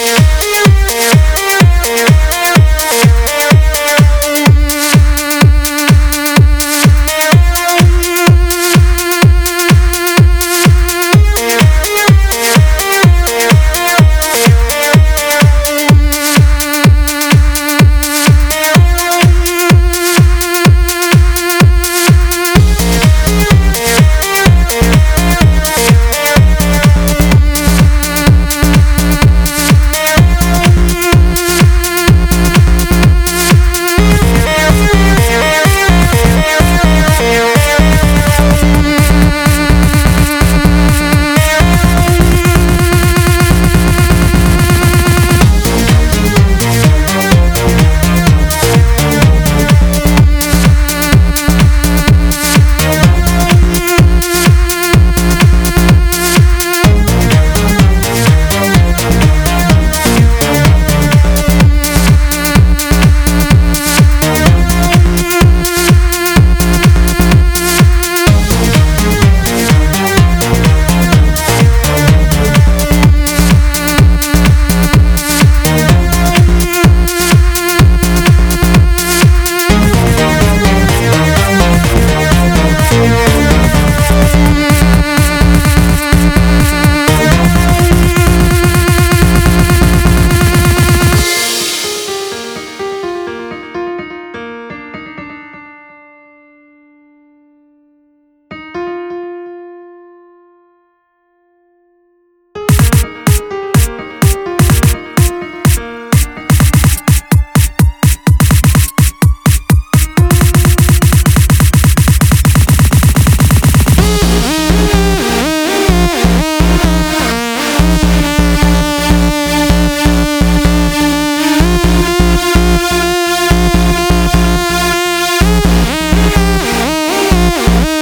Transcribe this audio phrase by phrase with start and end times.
[0.00, 0.29] Yeah.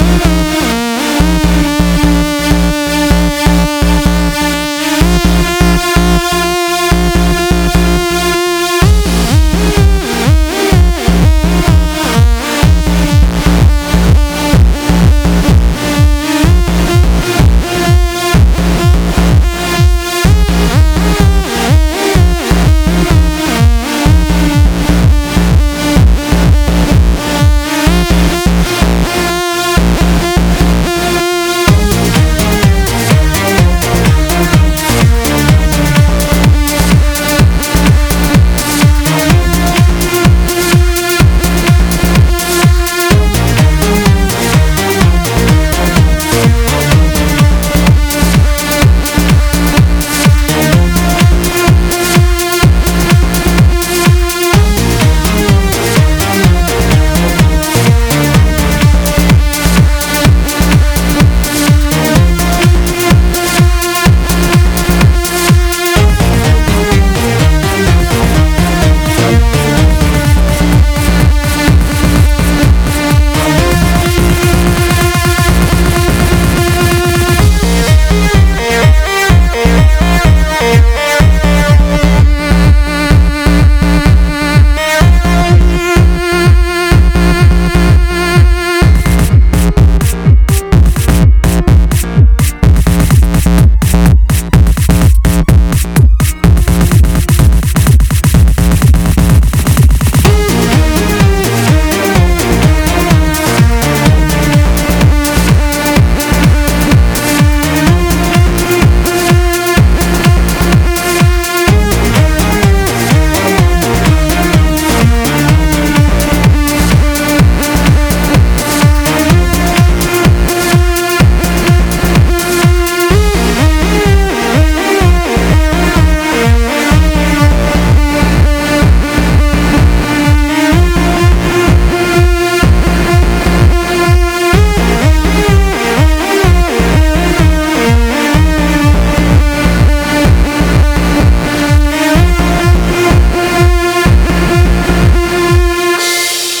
[0.00, 0.77] Música